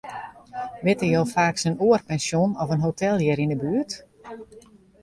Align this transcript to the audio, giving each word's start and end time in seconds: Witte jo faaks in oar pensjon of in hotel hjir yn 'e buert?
Witte 0.87 1.07
jo 1.11 1.21
faaks 1.33 1.67
in 1.69 1.77
oar 1.87 2.01
pensjon 2.09 2.49
of 2.61 2.69
in 2.75 2.85
hotel 2.87 3.15
hjir 3.23 3.39
yn 3.43 3.53
'e 3.53 3.59
buert? 3.61 3.91